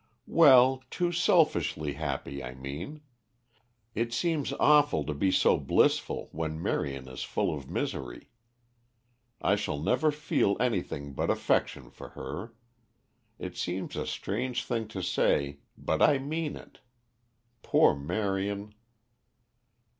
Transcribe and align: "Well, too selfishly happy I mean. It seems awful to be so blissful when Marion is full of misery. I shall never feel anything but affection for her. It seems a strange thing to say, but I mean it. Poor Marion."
"Well, 0.25 0.83
too 0.89 1.11
selfishly 1.11 1.93
happy 1.93 2.43
I 2.43 2.55
mean. 2.55 3.01
It 3.93 4.11
seems 4.11 4.51
awful 4.53 5.03
to 5.03 5.13
be 5.13 5.29
so 5.29 5.59
blissful 5.59 6.27
when 6.31 6.59
Marion 6.59 7.07
is 7.07 7.21
full 7.21 7.55
of 7.55 7.69
misery. 7.69 8.27
I 9.43 9.55
shall 9.55 9.77
never 9.79 10.09
feel 10.11 10.57
anything 10.59 11.13
but 11.13 11.29
affection 11.29 11.91
for 11.91 12.09
her. 12.17 12.55
It 13.37 13.55
seems 13.57 13.95
a 13.95 14.07
strange 14.07 14.65
thing 14.65 14.87
to 14.87 15.03
say, 15.03 15.59
but 15.77 16.01
I 16.01 16.17
mean 16.17 16.55
it. 16.55 16.79
Poor 17.61 17.93
Marion." 17.93 18.73